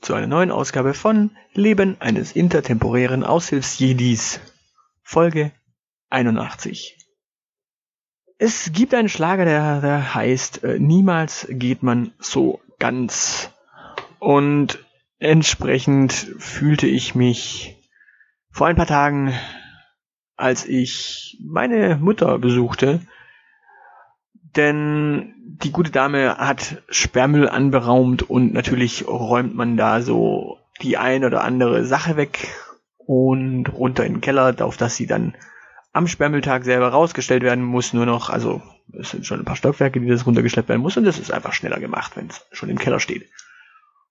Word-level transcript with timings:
zu 0.00 0.14
einer 0.14 0.26
neuen 0.26 0.50
Ausgabe 0.50 0.94
von 0.94 1.30
Leben 1.52 2.00
eines 2.00 2.32
intertemporären 2.32 3.24
Aushilfsjedis, 3.24 4.40
Folge 5.02 5.52
81. 6.10 6.96
Es 8.38 8.72
gibt 8.72 8.94
einen 8.94 9.10
Schlager, 9.10 9.44
der, 9.44 9.80
der 9.80 10.14
heißt 10.14 10.64
äh, 10.64 10.78
Niemals 10.78 11.46
geht 11.50 11.82
man 11.82 12.12
so 12.18 12.60
ganz. 12.78 13.50
Und 14.18 14.84
entsprechend 15.18 16.12
fühlte 16.12 16.86
ich 16.86 17.14
mich 17.14 17.76
vor 18.50 18.66
ein 18.66 18.76
paar 18.76 18.86
Tagen, 18.86 19.34
als 20.36 20.64
ich 20.64 21.38
meine 21.44 21.96
Mutter 21.96 22.38
besuchte, 22.38 23.00
denn 24.56 25.34
die 25.62 25.72
gute 25.72 25.90
Dame 25.90 26.36
hat 26.38 26.82
Sperrmüll 26.88 27.48
anberaumt 27.48 28.22
und 28.22 28.52
natürlich 28.52 29.06
räumt 29.06 29.54
man 29.54 29.76
da 29.76 30.02
so 30.02 30.58
die 30.82 30.96
ein 30.96 31.24
oder 31.24 31.44
andere 31.44 31.84
Sache 31.84 32.16
weg 32.16 32.48
und 32.96 33.72
runter 33.72 34.04
in 34.04 34.14
den 34.14 34.20
Keller, 34.20 34.54
auf 34.60 34.76
das 34.76 34.96
sie 34.96 35.06
dann 35.06 35.34
am 35.92 36.06
Sperrmülltag 36.06 36.64
selber 36.64 36.88
rausgestellt 36.88 37.42
werden 37.42 37.64
muss. 37.64 37.92
Nur 37.92 38.06
noch, 38.06 38.30
also 38.30 38.62
es 38.92 39.10
sind 39.10 39.26
schon 39.26 39.40
ein 39.40 39.44
paar 39.44 39.56
Stockwerke, 39.56 40.00
die 40.00 40.08
das 40.08 40.26
runtergeschleppt 40.26 40.68
werden 40.68 40.82
muss 40.82 40.96
und 40.96 41.04
das 41.04 41.18
ist 41.18 41.32
einfach 41.32 41.52
schneller 41.52 41.80
gemacht, 41.80 42.16
wenn 42.16 42.28
es 42.28 42.46
schon 42.52 42.68
im 42.68 42.78
Keller 42.78 43.00
steht. 43.00 43.28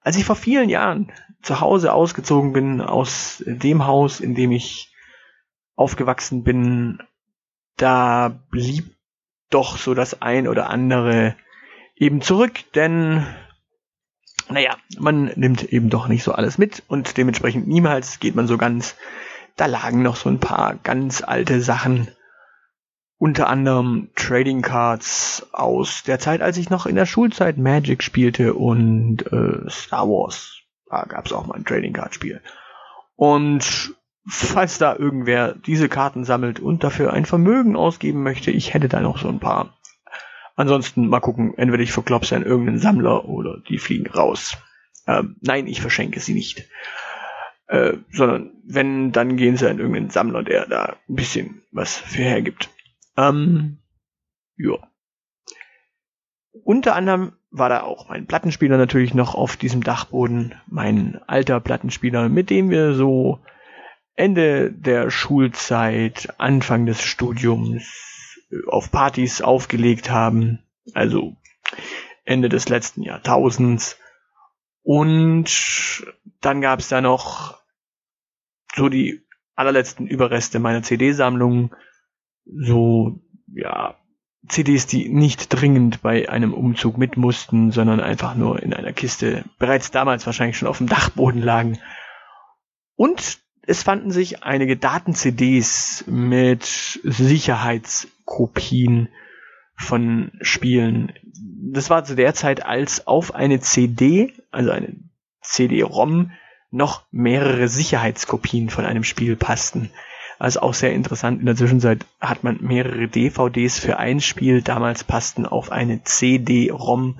Als 0.01 0.15
ich 0.17 0.25
vor 0.25 0.35
vielen 0.35 0.69
Jahren 0.69 1.11
zu 1.41 1.59
Hause 1.59 1.93
ausgezogen 1.93 2.53
bin 2.53 2.81
aus 2.81 3.43
dem 3.45 3.85
Haus, 3.85 4.19
in 4.19 4.35
dem 4.35 4.51
ich 4.51 4.93
aufgewachsen 5.75 6.43
bin, 6.43 6.99
da 7.77 8.29
blieb 8.49 8.95
doch 9.49 9.77
so 9.77 9.93
das 9.93 10.21
ein 10.21 10.47
oder 10.47 10.69
andere 10.69 11.35
eben 11.95 12.21
zurück, 12.21 12.71
denn 12.75 13.25
naja, 14.49 14.77
man 14.97 15.25
nimmt 15.35 15.63
eben 15.63 15.89
doch 15.89 16.07
nicht 16.07 16.23
so 16.23 16.31
alles 16.31 16.57
mit 16.57 16.83
und 16.87 17.17
dementsprechend 17.17 17.67
niemals 17.67 18.19
geht 18.19 18.35
man 18.35 18.47
so 18.47 18.57
ganz. 18.57 18.95
Da 19.55 19.65
lagen 19.65 20.01
noch 20.01 20.15
so 20.15 20.29
ein 20.29 20.39
paar 20.39 20.75
ganz 20.75 21.21
alte 21.21 21.61
Sachen, 21.61 22.07
unter 23.17 23.49
anderem 23.49 24.09
Trading 24.15 24.61
Cards 24.61 25.47
aus 25.51 26.03
der 26.03 26.19
Zeit, 26.19 26.41
als 26.41 26.57
ich 26.57 26.69
noch 26.69 26.85
in 26.85 26.95
der 26.95 27.05
Schulzeit 27.05 27.57
Magic 27.57 28.01
spielte 28.01 28.53
und 28.53 29.29
äh, 29.31 29.69
Star 29.69 30.07
Wars. 30.07 30.61
Da 30.89 31.03
gab's 31.03 31.33
auch 31.33 31.45
mal 31.45 31.55
ein 31.55 31.65
Trading 31.65 31.93
Card 31.93 32.15
Spiel. 32.15 32.41
Und 33.15 33.93
falls 34.27 34.77
da 34.77 34.95
irgendwer 34.95 35.53
diese 35.53 35.89
Karten 35.89 36.23
sammelt 36.23 36.59
und 36.59 36.83
dafür 36.83 37.13
ein 37.13 37.25
Vermögen 37.25 37.75
ausgeben 37.75 38.23
möchte, 38.23 38.51
ich 38.51 38.73
hätte 38.73 38.89
da 38.89 38.99
noch 38.99 39.17
so 39.17 39.27
ein 39.29 39.39
paar. 39.39 39.77
Ansonsten 40.55 41.07
mal 41.07 41.21
gucken, 41.21 41.53
entweder 41.57 41.83
ich 41.83 41.91
verklopse 41.91 42.35
an 42.35 42.43
irgendeinen 42.43 42.79
Sammler 42.79 43.25
oder 43.25 43.61
die 43.69 43.77
fliegen 43.77 44.07
raus. 44.07 44.57
Ähm, 45.07 45.37
nein, 45.41 45.67
ich 45.67 45.81
verschenke 45.81 46.19
sie 46.19 46.33
nicht. 46.33 46.67
Äh, 47.67 47.97
sondern 48.11 48.51
wenn, 48.65 49.11
dann 49.11 49.37
gehen 49.37 49.55
sie 49.55 49.69
an 49.69 49.79
irgendeinen 49.79 50.09
Sammler, 50.09 50.43
der 50.43 50.65
da 50.65 50.97
ein 51.07 51.15
bisschen 51.15 51.61
was 51.71 51.97
für 51.97 52.23
hergibt. 52.23 52.69
Ähm, 53.15 53.77
ja. 54.57 54.77
Unter 56.51 56.95
anderem 56.95 57.33
war 57.51 57.69
da 57.69 57.81
auch 57.81 58.09
mein 58.09 58.27
Plattenspieler 58.27 58.77
natürlich 58.77 59.13
noch 59.13 59.35
auf 59.35 59.55
diesem 59.55 59.83
Dachboden. 59.83 60.55
Mein 60.67 61.21
alter 61.27 61.59
Plattenspieler, 61.59 62.27
mit 62.27 62.49
dem 62.49 62.69
wir 62.69 62.93
so 62.93 63.39
Ende 64.19 64.69
der 64.69 65.11
Schulzeit, 65.11 66.33
Anfang 66.39 66.85
des 66.85 67.01
Studiums 67.01 68.37
auf 68.67 68.91
Partys 68.91 69.41
aufgelegt 69.41 70.09
haben, 70.09 70.59
also 70.93 71.37
Ende 72.25 72.49
des 72.49 72.67
letzten 72.67 73.01
Jahrtausends. 73.01 73.97
Und 74.83 76.05
dann 76.41 76.59
gab 76.59 76.79
es 76.79 76.89
da 76.89 76.99
noch 76.99 77.61
so 78.75 78.89
die 78.89 79.21
allerletzten 79.55 80.05
Überreste 80.05 80.59
meiner 80.59 80.83
CD-Sammlung, 80.83 81.73
so 82.43 83.21
ja 83.47 83.95
CDs, 84.49 84.85
die 84.85 85.07
nicht 85.07 85.47
dringend 85.47 86.01
bei 86.01 86.27
einem 86.27 86.53
Umzug 86.53 86.97
mit 86.97 87.15
mussten, 87.15 87.71
sondern 87.71 88.01
einfach 88.01 88.35
nur 88.35 88.61
in 88.61 88.73
einer 88.73 88.91
Kiste 88.91 89.45
bereits 89.59 89.91
damals 89.91 90.25
wahrscheinlich 90.25 90.57
schon 90.57 90.67
auf 90.67 90.79
dem 90.79 90.87
Dachboden 90.87 91.41
lagen. 91.41 91.79
Und 92.97 93.39
es 93.69 93.83
fanden 93.83 94.09
sich 94.09 94.43
einige 94.43 94.77
Daten-CDs 94.77 96.05
mit 96.07 96.99
Sicherheitskopien 97.03 99.09
von 99.75 100.31
Spielen. 100.41 101.13
Das 101.71 101.91
war 101.91 102.03
zu 102.03 102.15
der 102.15 102.33
Zeit, 102.33 102.65
als 102.65 103.05
auf 103.05 103.35
eine 103.35 103.59
CD, 103.59 104.33
also 104.49 104.71
eine 104.71 104.95
CD-ROM, 105.41 106.31
noch 106.71 107.03
mehrere 107.11 107.67
Sicherheitskopien 107.67 108.71
von 108.71 108.85
einem 108.85 109.03
Spiel 109.03 109.35
passten. 109.35 109.91
Also 110.39 110.61
auch 110.61 110.73
sehr 110.73 110.93
interessant. 110.93 111.39
In 111.39 111.45
der 111.45 111.55
Zwischenzeit 111.55 112.07
hat 112.19 112.43
man 112.43 112.57
mehrere 112.61 113.07
DVDs 113.07 113.77
für 113.77 113.99
ein 113.99 114.19
Spiel. 114.19 114.63
Damals 114.63 115.03
passten 115.03 115.45
auf 115.45 115.71
eine 115.71 116.03
CD-ROM 116.03 117.19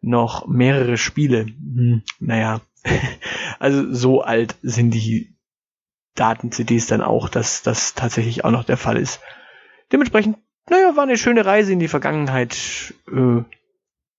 noch 0.00 0.46
mehrere 0.46 0.96
Spiele. 0.96 1.46
Hm, 1.46 2.02
naja, 2.20 2.60
also 3.58 3.92
so 3.92 4.22
alt 4.22 4.54
sind 4.62 4.92
die 4.92 5.34
Daten-CDs 6.18 6.86
dann 6.86 7.02
auch, 7.02 7.28
dass 7.28 7.62
das 7.62 7.94
tatsächlich 7.94 8.44
auch 8.44 8.50
noch 8.50 8.64
der 8.64 8.76
Fall 8.76 8.96
ist. 8.96 9.20
Dementsprechend, 9.92 10.38
naja, 10.68 10.96
war 10.96 11.04
eine 11.04 11.16
schöne 11.16 11.44
Reise 11.46 11.72
in 11.72 11.78
die 11.78 11.88
Vergangenheit. 11.88 12.94
Äh, 13.10 13.42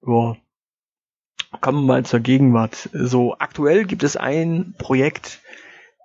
ja. 0.05 0.35
Kommen 1.61 1.81
wir 1.81 1.93
mal 1.93 2.05
zur 2.05 2.19
Gegenwart. 2.19 2.89
So, 2.93 3.35
aktuell 3.39 3.85
gibt 3.85 4.03
es 4.03 4.15
ein 4.15 4.75
Projekt, 4.77 5.41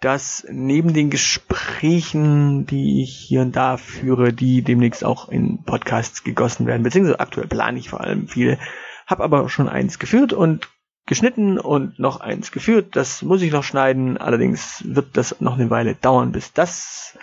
das 0.01 0.47
neben 0.51 0.93
den 0.93 1.11
Gesprächen, 1.11 2.67
die 2.67 3.03
ich 3.03 3.15
hier 3.17 3.43
und 3.43 3.55
da 3.55 3.77
führe, 3.77 4.33
die 4.33 4.63
demnächst 4.63 5.05
auch 5.05 5.29
in 5.29 5.63
Podcasts 5.65 6.25
gegossen 6.25 6.67
werden, 6.67 6.83
beziehungsweise 6.83 7.21
aktuell 7.21 7.47
plane 7.47 7.79
ich 7.79 7.91
vor 7.91 8.01
allem 8.01 8.29
viele, 8.29 8.59
habe 9.07 9.23
aber 9.23 9.49
schon 9.49 9.69
eins 9.69 9.99
geführt 9.99 10.33
und 10.33 10.69
geschnitten 11.07 11.59
und 11.59 11.99
noch 11.99 12.21
eins 12.21 12.53
geführt. 12.53 12.97
Das 12.97 13.23
muss 13.23 13.43
ich 13.43 13.53
noch 13.53 13.65
schneiden. 13.65 14.17
Allerdings 14.17 14.83
wird 14.87 15.17
das 15.17 15.41
noch 15.41 15.55
eine 15.55 15.71
Weile 15.71 15.95
dauern, 15.95 16.33
bis 16.33 16.53
das 16.53 17.19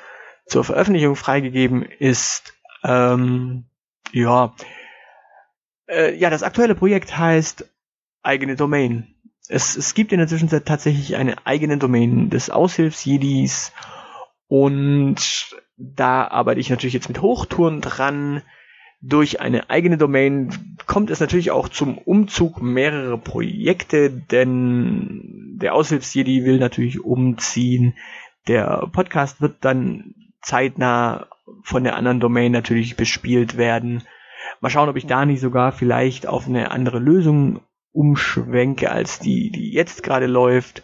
zur 0.46 0.64
Veröffentlichung 0.64 1.16
freigegeben 1.16 1.84
ist. 1.84 2.54
Ähm, 2.84 3.66
ja. 4.12 4.54
Äh, 5.88 6.16
ja, 6.16 6.30
das 6.30 6.44
aktuelle 6.44 6.76
Projekt 6.76 7.18
heißt 7.18 7.68
eigene 8.22 8.56
Domain. 8.56 9.16
Es, 9.48 9.76
es 9.76 9.94
gibt 9.94 10.12
in 10.12 10.20
der 10.20 10.28
Zwischenzeit 10.28 10.66
tatsächlich 10.66 11.16
eine 11.16 11.46
eigene 11.46 11.78
Domain 11.78 12.30
des 12.30 12.50
Aushilfsjedis 12.50 13.74
und 14.48 15.56
da 15.78 16.28
arbeite 16.28 16.60
ich 16.60 16.70
natürlich 16.70 16.94
jetzt 16.94 17.08
mit 17.08 17.22
Hochtouren 17.22 17.82
dran 17.82 18.44
durch 19.02 19.42
eine 19.42 19.70
eigene 19.70 19.98
Domain 19.98 20.78
kommt 20.86 21.10
es 21.10 21.20
natürlich 21.20 21.52
auch 21.52 21.70
zum 21.70 21.98
Umzug 21.98 22.62
mehrerer 22.62 23.18
Projekte, 23.18 24.12
denn 24.12 25.58
der 25.60 25.74
Aushilfsjedi 25.74 26.46
will 26.46 26.60
natürlich 26.60 27.04
umziehen. 27.04 27.96
Der 28.48 28.88
Podcast 28.92 29.42
wird 29.42 29.58
dann 29.62 30.14
zeitnah 30.42 31.28
von 31.64 31.84
der 31.84 31.96
anderen 31.96 32.20
Domain 32.20 32.52
natürlich 32.52 32.96
bespielt 32.96 33.58
werden. 33.58 34.04
Mal 34.60 34.70
schauen, 34.70 34.90
ob 34.90 34.96
ich 34.96 35.08
da 35.08 35.26
nicht 35.26 35.42
sogar 35.42 35.72
vielleicht 35.72 36.28
auf 36.28 36.48
eine 36.48 36.72
andere 36.72 37.00
Lösung 37.00 37.62
umschwenke 37.92 38.92
als 38.92 39.20
die, 39.20 39.52
die 39.52 39.72
jetzt 39.72 40.04
gerade 40.04 40.28
läuft. 40.28 40.84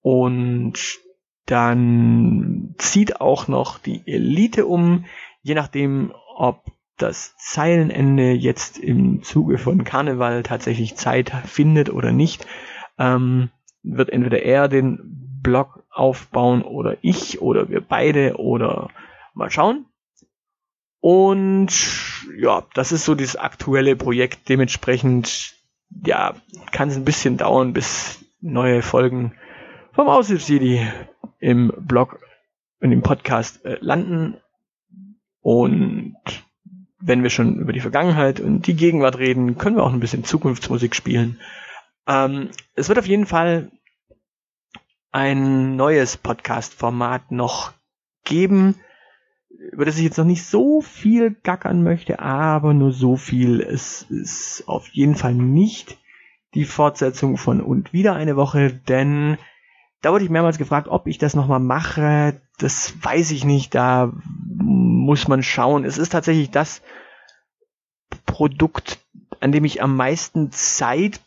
Und 0.00 0.98
dann 1.46 2.74
zieht 2.78 3.20
auch 3.20 3.48
noch 3.48 3.78
die 3.78 4.02
Elite 4.06 4.66
um, 4.66 5.04
je 5.42 5.54
nachdem, 5.54 6.12
ob 6.36 6.73
das 6.96 7.34
Zeilenende 7.36 8.32
jetzt 8.32 8.78
im 8.78 9.22
Zuge 9.22 9.58
von 9.58 9.84
Karneval 9.84 10.42
tatsächlich 10.42 10.96
Zeit 10.96 11.30
findet 11.46 11.90
oder 11.90 12.12
nicht, 12.12 12.46
ähm, 12.98 13.50
wird 13.82 14.10
entweder 14.10 14.42
er 14.42 14.68
den 14.68 15.40
Blog 15.42 15.84
aufbauen 15.90 16.62
oder 16.62 16.96
ich 17.02 17.42
oder 17.42 17.68
wir 17.68 17.80
beide 17.80 18.36
oder 18.36 18.90
mal 19.34 19.50
schauen. 19.50 19.86
Und 21.00 21.68
ja, 22.38 22.64
das 22.74 22.92
ist 22.92 23.04
so 23.04 23.14
das 23.14 23.36
aktuelle 23.36 23.94
Projekt. 23.94 24.48
Dementsprechend, 24.48 25.54
ja, 26.06 26.34
kann 26.72 26.88
es 26.88 26.96
ein 26.96 27.04
bisschen 27.04 27.36
dauern, 27.36 27.74
bis 27.74 28.24
neue 28.40 28.80
Folgen 28.82 29.34
vom 29.92 30.08
Aushilfs-CD 30.08 30.90
im 31.40 31.72
Blog 31.76 32.20
und 32.80 32.90
im 32.90 33.02
Podcast 33.02 33.64
äh, 33.64 33.76
landen. 33.80 34.38
Und 35.40 36.16
wenn 37.06 37.22
wir 37.22 37.30
schon 37.30 37.56
über 37.56 37.72
die 37.72 37.80
Vergangenheit 37.80 38.40
und 38.40 38.66
die 38.66 38.74
Gegenwart 38.74 39.18
reden, 39.18 39.58
können 39.58 39.76
wir 39.76 39.82
auch 39.82 39.92
ein 39.92 40.00
bisschen 40.00 40.24
Zukunftsmusik 40.24 40.94
spielen. 40.94 41.38
Ähm, 42.06 42.48
es 42.74 42.88
wird 42.88 42.98
auf 42.98 43.06
jeden 43.06 43.26
Fall 43.26 43.70
ein 45.12 45.76
neues 45.76 46.16
Podcast-Format 46.16 47.30
noch 47.30 47.72
geben, 48.24 48.76
über 49.72 49.84
das 49.84 49.98
ich 49.98 50.04
jetzt 50.04 50.16
noch 50.16 50.24
nicht 50.24 50.44
so 50.44 50.80
viel 50.80 51.36
gackern 51.42 51.82
möchte, 51.82 52.20
aber 52.20 52.72
nur 52.72 52.92
so 52.92 53.16
viel. 53.16 53.60
Es 53.60 54.02
ist 54.02 54.64
auf 54.66 54.88
jeden 54.88 55.14
Fall 55.14 55.34
nicht 55.34 55.98
die 56.54 56.64
Fortsetzung 56.64 57.36
von 57.36 57.60
Und 57.60 57.92
wieder 57.92 58.14
eine 58.14 58.36
Woche, 58.36 58.72
denn 58.72 59.36
da 60.04 60.12
wurde 60.12 60.24
ich 60.24 60.30
mehrmals 60.30 60.58
gefragt, 60.58 60.88
ob 60.88 61.06
ich 61.06 61.16
das 61.16 61.34
nochmal 61.34 61.60
mache. 61.60 62.40
Das 62.58 62.94
weiß 63.02 63.30
ich 63.30 63.44
nicht, 63.44 63.74
da 63.74 64.12
muss 64.46 65.28
man 65.28 65.42
schauen. 65.42 65.84
Es 65.84 65.96
ist 65.96 66.10
tatsächlich 66.10 66.50
das 66.50 66.82
Produkt, 68.26 68.98
an 69.40 69.50
dem 69.50 69.64
ich 69.64 69.82
am 69.82 69.96
meisten 69.96 70.50
Zeit 70.52 71.20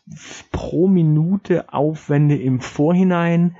pro 0.52 0.86
Minute 0.86 1.72
aufwende 1.72 2.36
im 2.36 2.60
Vorhinein. 2.60 3.56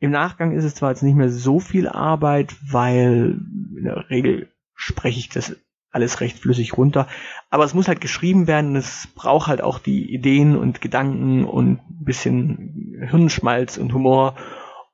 Im 0.00 0.10
Nachgang 0.10 0.52
ist 0.52 0.64
es 0.64 0.74
zwar 0.74 0.90
jetzt 0.90 1.02
nicht 1.02 1.16
mehr 1.16 1.30
so 1.30 1.60
viel 1.60 1.88
Arbeit, 1.88 2.54
weil 2.70 3.40
in 3.76 3.84
der 3.84 4.10
Regel 4.10 4.52
spreche 4.74 5.18
ich 5.18 5.30
das 5.30 5.56
alles 5.90 6.20
recht 6.20 6.38
flüssig 6.38 6.76
runter. 6.76 7.08
Aber 7.50 7.64
es 7.64 7.74
muss 7.74 7.88
halt 7.88 8.00
geschrieben 8.00 8.46
werden. 8.46 8.76
Es 8.76 9.08
braucht 9.14 9.48
halt 9.48 9.62
auch 9.62 9.78
die 9.78 10.12
Ideen 10.12 10.56
und 10.56 10.80
Gedanken 10.80 11.44
und 11.44 11.78
ein 11.78 12.04
bisschen 12.04 13.06
Hirnschmalz 13.08 13.78
und 13.78 13.94
Humor. 13.94 14.36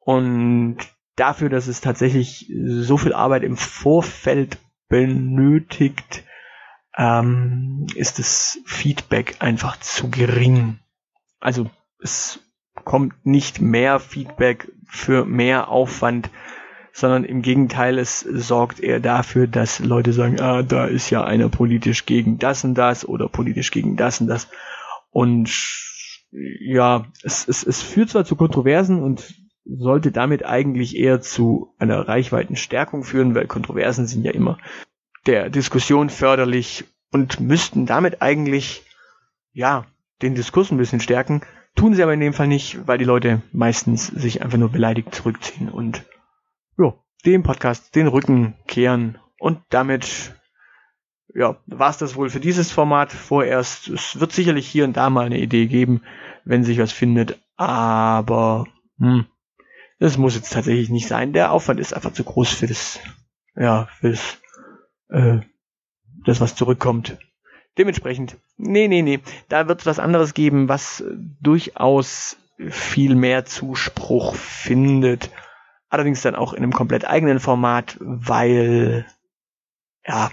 Und 0.05 0.79
dafür, 1.17 1.49
dass 1.49 1.67
es 1.67 1.81
tatsächlich 1.81 2.53
so 2.65 2.97
viel 2.97 3.13
Arbeit 3.13 3.43
im 3.43 3.57
Vorfeld 3.57 4.59
benötigt, 4.89 6.25
ähm, 6.97 7.87
ist 7.95 8.19
das 8.19 8.59
Feedback 8.67 9.37
einfach 9.41 9.79
zu 9.81 10.11
gering. 10.11 10.79
Also 11.41 11.71
es 12.01 12.41
kommt 12.85 13.27
nicht 13.27 13.61
mehr 13.61 13.99
Feedback 13.99 14.71
für 14.87 15.25
mehr 15.25 15.69
Aufwand, 15.69 16.31
sondern 16.93 17.25
im 17.25 17.43
Gegenteil, 17.43 17.99
es 17.99 18.21
sorgt 18.21 18.79
eher 18.79 19.01
dafür, 19.01 19.49
dass 19.49 19.81
Leute 19.81 20.13
sagen, 20.13 20.41
ah, 20.41 20.63
da 20.63 20.85
ist 20.85 21.11
ja 21.11 21.25
einer 21.25 21.49
politisch 21.49 22.07
gegen 22.07 22.39
das 22.39 22.63
und 22.63 22.75
das 22.75 23.07
oder 23.07 23.29
politisch 23.29 23.73
gegen 23.73 23.97
das 23.97 24.21
und 24.21 24.29
das. 24.29 24.49
Und 25.11 25.51
ja, 26.31 27.07
es, 27.23 27.49
es, 27.49 27.65
es 27.65 27.83
führt 27.83 28.11
zwar 28.11 28.25
zu 28.25 28.37
Kontroversen 28.37 29.03
und 29.03 29.35
sollte 29.65 30.13
damit 30.13 30.45
eigentlich 30.45 30.97
eher 30.97 31.21
zu 31.21 31.75
einer 31.79 32.07
Reichweitenstärkung 32.07 33.05
führen, 33.05 33.35
weil 33.35 33.47
Kontroversen 33.47 34.07
sind 34.07 34.25
ja 34.25 34.33
immer 34.33 34.59
der 35.27 35.49
Diskussion 35.51 36.11
förderlich 36.11 36.85
und 37.11 37.41
müssten 37.41 37.87
damit 37.87 38.21
eigentlich, 38.21 38.83
ja, 39.53 39.87
den 40.23 40.35
Diskurs 40.35 40.71
ein 40.71 40.79
bisschen 40.79 41.01
stärken. 41.01 41.43
Tun 41.75 41.95
sie 41.95 42.03
aber 42.03 42.15
in 42.15 42.21
dem 42.21 42.35
Fall 42.35 42.47
nicht, 42.47 42.87
weil 42.87 42.99
die 42.99 43.05
Leute 43.05 43.43
meistens 43.53 44.07
sich 44.07 44.43
einfach 44.43 44.59
nur 44.59 44.71
beleidigt 44.71 45.15
zurückziehen 45.15 45.69
und 45.69 46.05
ja, 46.79 46.95
dem 47.25 47.43
Podcast 47.43 47.95
den 47.95 48.07
Rücken 48.07 48.55
kehren. 48.67 49.19
Und 49.39 49.61
damit 49.71 50.35
ja, 51.35 51.57
war 51.67 51.91
es 51.91 51.99
das 51.99 52.17
wohl 52.17 52.31
für 52.31 52.41
dieses 52.41 52.71
Format 52.71 53.13
vorerst. 53.13 53.89
Es 53.89 54.21
wird 54.21 54.33
sicherlich 54.33 54.69
hier 54.69 54.85
und 54.85 54.97
da 54.97 55.11
mal 55.11 55.27
eine 55.27 55.41
Idee 55.41 55.67
geben, 55.67 56.03
wenn 56.45 56.65
sich 56.65 56.79
was 56.79 56.93
findet, 56.93 57.41
aber 57.57 58.67
hm, 58.99 59.27
das 59.99 60.19
muss 60.19 60.35
jetzt 60.35 60.53
tatsächlich 60.53 60.91
nicht 60.91 61.09
sein. 61.09 61.33
Der 61.33 61.53
Aufwand 61.53 61.81
ist 61.81 61.95
einfach 61.95 62.13
zu 62.13 62.25
groß 62.25 62.51
für 62.51 62.67
das, 62.67 63.01
ja, 63.57 63.87
für 64.01 64.11
das, 64.11 64.39
äh, 65.09 65.41
das 66.25 66.41
was 66.41 66.57
zurückkommt. 66.57 67.19
Dementsprechend, 67.79 68.37
nee, 68.57 68.87
nee, 68.87 69.03
nee, 69.03 69.21
da 69.49 69.67
wird 69.67 69.81
es 69.81 69.87
was 69.87 69.99
anderes 69.99 70.35
geben, 70.35 70.69
was 70.69 71.03
durchaus 71.41 72.37
viel 72.71 73.17
mehr 73.17 73.45
Zuspruch 73.45 74.37
findet. 74.37 75.31
Allerdings 75.89 76.23
dann 76.23 76.37
auch 76.37 76.53
in 76.53 76.63
einem 76.63 76.73
komplett 76.73 77.05
eigenen 77.05 77.41
Format, 77.41 77.97
weil, 78.01 79.07
ja, 80.07 80.31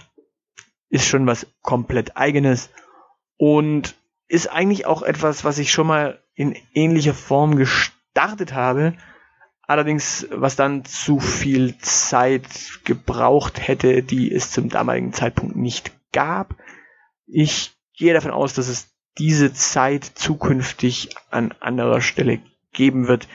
ist 0.89 1.07
schon 1.07 1.25
was 1.25 1.47
komplett 1.61 2.17
eigenes 2.17 2.69
und 3.37 3.95
ist 4.27 4.47
eigentlich 4.47 4.85
auch 4.85 5.01
etwas, 5.01 5.43
was 5.43 5.57
ich 5.57 5.71
schon 5.71 5.87
mal 5.87 6.21
in 6.35 6.55
ähnlicher 6.73 7.13
Form 7.13 7.55
gestartet 7.55 8.53
habe, 8.53 8.93
Allerdings, 9.71 10.27
was 10.31 10.57
dann 10.57 10.83
zu 10.83 11.21
viel 11.21 11.77
Zeit 11.77 12.43
gebraucht 12.83 13.65
hätte, 13.65 14.03
die 14.03 14.29
es 14.29 14.51
zum 14.51 14.67
damaligen 14.67 15.13
Zeitpunkt 15.13 15.55
nicht 15.55 15.93
gab. 16.11 16.55
Ich 17.25 17.71
gehe 17.97 18.13
davon 18.13 18.31
aus, 18.31 18.53
dass 18.53 18.67
es 18.67 18.89
diese 19.17 19.53
Zeit 19.53 20.03
zukünftig 20.03 21.15
an 21.29 21.53
anderer 21.61 22.01
Stelle 22.01 22.39
geben 22.73 23.07
wird. 23.07 23.29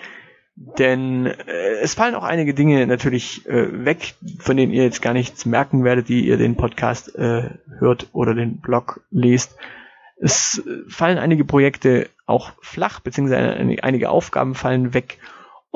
Denn 0.56 1.25
äh, 1.25 1.79
es 1.81 1.94
fallen 1.94 2.15
auch 2.15 2.25
einige 2.25 2.53
Dinge 2.53 2.87
natürlich 2.87 3.47
äh, 3.47 3.87
weg, 3.87 4.12
von 4.38 4.59
denen 4.59 4.73
ihr 4.75 4.85
jetzt 4.85 5.00
gar 5.00 5.15
nichts 5.15 5.47
merken 5.47 5.85
werdet, 5.85 6.11
die 6.11 6.27
ihr 6.27 6.37
den 6.37 6.59
Podcast 6.59 7.15
äh, 7.15 7.49
hört 7.79 8.09
oder 8.12 8.35
den 8.35 8.61
Blog 8.61 9.00
lest. 9.11 9.56
Es 10.21 10.59
äh, 10.59 10.91
fallen 10.91 11.17
einige 11.17 11.47
Projekte 11.47 12.11
auch 12.27 12.53
flach, 12.61 13.00
beziehungsweise 13.00 13.55
einige 13.83 14.11
Aufgaben 14.11 14.55
fallen 14.55 14.93
weg 14.93 15.17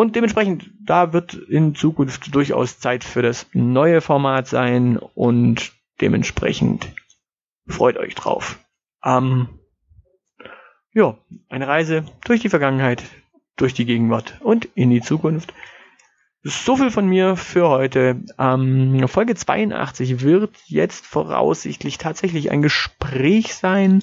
und 0.00 0.16
dementsprechend, 0.16 0.70
da 0.80 1.12
wird 1.12 1.34
in 1.34 1.74
Zukunft 1.74 2.34
durchaus 2.34 2.78
Zeit 2.78 3.04
für 3.04 3.20
das 3.20 3.44
neue 3.52 4.00
Format 4.00 4.46
sein 4.46 4.96
und 4.96 5.72
dementsprechend 6.00 6.90
freut 7.68 7.98
euch 7.98 8.14
drauf. 8.14 8.58
Ähm, 9.04 9.60
ja, 10.94 11.18
eine 11.50 11.68
Reise 11.68 12.06
durch 12.24 12.40
die 12.40 12.48
Vergangenheit, 12.48 13.02
durch 13.56 13.74
die 13.74 13.84
Gegenwart 13.84 14.40
und 14.40 14.70
in 14.74 14.88
die 14.88 15.02
Zukunft. 15.02 15.52
So 16.44 16.76
viel 16.76 16.90
von 16.90 17.06
mir 17.06 17.36
für 17.36 17.68
heute. 17.68 18.22
Ähm, 18.38 19.06
Folge 19.06 19.34
82 19.34 20.22
wird 20.22 20.56
jetzt 20.64 21.04
voraussichtlich 21.04 21.98
tatsächlich 21.98 22.50
ein 22.50 22.62
Gespräch 22.62 23.54
sein, 23.54 24.02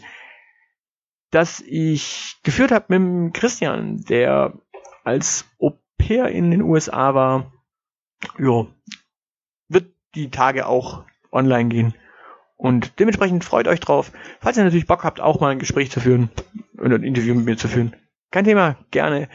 das 1.32 1.60
ich 1.60 2.36
geführt 2.44 2.72
habe 2.72 3.00
mit 3.00 3.34
Christian, 3.34 4.02
der 4.02 4.54
als 5.04 5.46
Au 5.60 5.80
Pair 5.98 6.30
in 6.30 6.52
den 6.52 6.62
USA 6.62 7.14
war, 7.14 7.52
ja, 8.40 8.66
wird 9.68 9.94
die 10.16 10.30
Tage 10.30 10.68
auch 10.68 11.04
online 11.32 11.70
gehen. 11.70 11.94
Und 12.56 13.00
dementsprechend 13.00 13.44
freut 13.44 13.68
euch 13.68 13.80
drauf. 13.80 14.12
Falls 14.40 14.58
ihr 14.58 14.64
natürlich 14.64 14.88
Bock 14.88 15.04
habt, 15.04 15.20
auch 15.22 15.40
mal 15.40 15.50
ein 15.50 15.60
Gespräch 15.60 15.92
zu 15.92 16.00
führen 16.00 16.30
und 16.78 16.92
ein 16.92 17.04
Interview 17.04 17.36
mit 17.36 17.46
mir 17.46 17.58
zu 17.58 17.68
führen. 17.68 17.96
Kein 18.32 18.46
Thema, 18.46 18.78
gerne. 18.92 19.30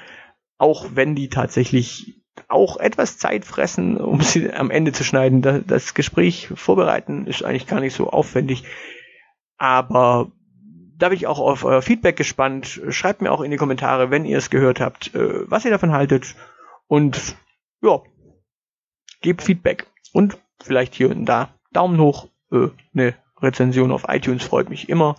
Auch 0.59 0.87
wenn 0.95 1.15
die 1.15 1.29
tatsächlich 1.29 2.23
auch 2.49 2.77
etwas 2.79 3.19
Zeit 3.19 3.45
fressen, 3.45 3.97
um 3.97 4.21
sie 4.21 4.53
am 4.53 4.71
Ende 4.71 4.93
zu 4.93 5.05
schneiden. 5.05 5.65
Das 5.67 5.95
Gespräch 5.95 6.49
vorbereiten 6.55 7.27
ist 7.27 7.45
eigentlich 7.45 7.67
gar 7.67 7.81
nicht 7.81 7.95
so 7.95 8.11
aufwendig. 8.11 8.65
Aber 9.57 10.33
da 10.99 11.09
bin 11.09 11.17
ich 11.17 11.27
auch 11.27 11.39
auf 11.39 11.65
euer 11.65 11.83
Feedback 11.83 12.17
gespannt. 12.17 12.81
Schreibt 12.89 13.23
mir 13.23 13.33
auch 13.33 13.41
in 13.41 13.51
die 13.51 13.57
Kommentare, 13.57 14.11
wenn 14.11 14.25
ihr 14.25 14.39
es 14.39 14.51
gehört 14.51 14.81
habt, 14.81 15.15
äh, 15.15 15.51
was 15.51 15.65
ihr 15.65 15.71
davon 15.71 15.93
haltet. 15.93 16.35
Und 16.93 17.37
ja, 17.81 18.03
gebt 19.23 19.41
Feedback. 19.41 19.87
Und 20.13 20.37
vielleicht 20.63 20.95
hier 20.95 21.09
und 21.09 21.25
da 21.25 21.55
Daumen 21.73 21.99
hoch. 21.99 22.29
Äh, 22.51 22.69
eine 22.93 23.15
Rezension 23.41 23.91
auf 23.91 24.05
iTunes 24.09 24.45
freut 24.45 24.69
mich 24.69 24.91
immer. 24.91 25.17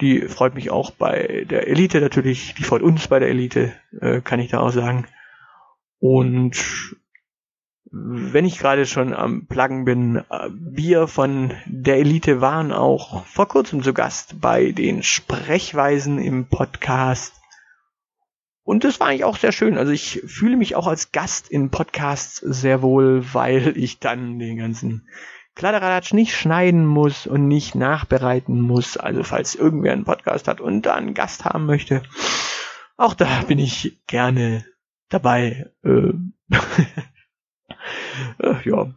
Die 0.00 0.22
freut 0.28 0.54
mich 0.54 0.70
auch 0.70 0.92
bei 0.92 1.44
der 1.44 1.68
Elite 1.68 2.00
natürlich. 2.00 2.54
Die 2.54 2.62
freut 2.62 2.80
uns 2.80 3.06
bei 3.08 3.18
der 3.18 3.28
Elite, 3.28 3.74
äh, 4.00 4.22
kann 4.22 4.40
ich 4.40 4.50
da 4.50 4.60
auch 4.60 4.70
sagen. 4.70 5.08
Und 5.98 6.96
wenn 7.90 8.46
ich 8.46 8.58
gerade 8.58 8.86
schon 8.86 9.12
am 9.12 9.46
Pluggen 9.46 9.84
bin, 9.84 10.16
äh, 10.16 10.48
wir 10.48 11.06
von 11.06 11.52
der 11.66 11.98
Elite 11.98 12.40
waren 12.40 12.72
auch 12.72 13.26
vor 13.26 13.46
kurzem 13.46 13.82
zu 13.82 13.92
Gast 13.92 14.40
bei 14.40 14.72
den 14.72 15.02
Sprechweisen 15.02 16.18
im 16.18 16.46
Podcast. 16.46 17.39
Und 18.62 18.84
das 18.84 19.00
war 19.00 19.08
eigentlich 19.08 19.24
auch 19.24 19.36
sehr 19.36 19.52
schön. 19.52 19.78
Also 19.78 19.92
ich 19.92 20.22
fühle 20.26 20.56
mich 20.56 20.76
auch 20.76 20.86
als 20.86 21.12
Gast 21.12 21.48
in 21.50 21.70
Podcasts 21.70 22.36
sehr 22.36 22.82
wohl, 22.82 23.24
weil 23.32 23.76
ich 23.76 23.98
dann 23.98 24.38
den 24.38 24.58
ganzen 24.58 25.08
Kladderadatsch 25.54 26.12
nicht 26.12 26.36
schneiden 26.36 26.86
muss 26.86 27.26
und 27.26 27.48
nicht 27.48 27.74
nachbereiten 27.74 28.60
muss. 28.60 28.96
Also 28.96 29.22
falls 29.24 29.54
irgendwer 29.54 29.92
einen 29.92 30.04
Podcast 30.04 30.46
hat 30.46 30.60
und 30.60 30.82
da 30.82 30.94
einen 30.94 31.14
Gast 31.14 31.44
haben 31.44 31.66
möchte, 31.66 32.02
auch 32.96 33.14
da 33.14 33.42
bin 33.48 33.58
ich 33.58 33.98
gerne 34.06 34.64
dabei. 35.08 35.70
Äh, 35.82 36.12
äh, 38.38 38.68
ja. 38.68 38.94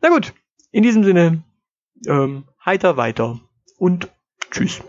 Na 0.00 0.08
gut, 0.10 0.34
in 0.70 0.82
diesem 0.82 1.02
Sinne, 1.02 1.42
ähm, 2.06 2.44
heiter 2.64 2.96
weiter 2.96 3.40
und 3.78 4.10
tschüss. 4.50 4.82